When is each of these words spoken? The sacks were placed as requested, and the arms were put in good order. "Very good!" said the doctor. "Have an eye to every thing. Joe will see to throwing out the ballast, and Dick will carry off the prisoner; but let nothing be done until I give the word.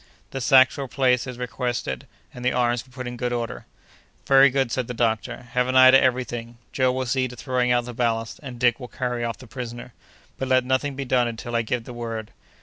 The 0.31 0.41
sacks 0.41 0.77
were 0.77 0.87
placed 0.87 1.27
as 1.27 1.37
requested, 1.37 2.07
and 2.33 2.43
the 2.43 2.51
arms 2.53 2.83
were 2.83 2.91
put 2.91 3.05
in 3.07 3.17
good 3.17 3.31
order. 3.31 3.67
"Very 4.25 4.49
good!" 4.49 4.71
said 4.71 4.87
the 4.87 4.95
doctor. 4.95 5.49
"Have 5.51 5.67
an 5.67 5.75
eye 5.75 5.91
to 5.91 6.01
every 6.01 6.23
thing. 6.23 6.57
Joe 6.73 6.91
will 6.91 7.05
see 7.05 7.27
to 7.27 7.35
throwing 7.35 7.71
out 7.71 7.85
the 7.85 7.93
ballast, 7.93 8.39
and 8.41 8.57
Dick 8.59 8.79
will 8.79 8.87
carry 8.87 9.23
off 9.23 9.37
the 9.37 9.45
prisoner; 9.45 9.93
but 10.39 10.47
let 10.47 10.65
nothing 10.65 10.95
be 10.95 11.05
done 11.05 11.27
until 11.27 11.55
I 11.55 11.61
give 11.61 11.83
the 11.83 11.93
word. 11.93 12.31